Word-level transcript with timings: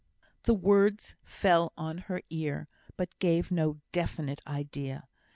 The 0.45 0.55
words 0.55 1.15
fell 1.23 1.73
on 1.77 1.99
her 1.99 2.23
ear, 2.31 2.67
but 2.97 3.19
gave 3.19 3.51
no 3.51 3.77
definite 3.91 4.41
idea. 4.47 5.07